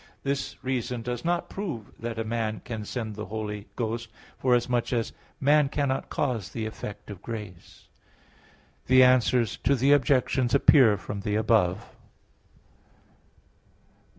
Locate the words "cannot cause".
5.69-6.49